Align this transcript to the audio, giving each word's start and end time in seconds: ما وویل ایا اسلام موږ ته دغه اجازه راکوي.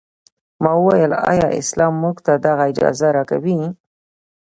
ما 0.63 0.71
وویل 0.77 1.11
ایا 1.31 1.47
اسلام 1.61 1.93
موږ 2.03 2.15
ته 2.25 2.33
دغه 2.45 2.63
اجازه 2.71 3.07
راکوي. 3.17 3.59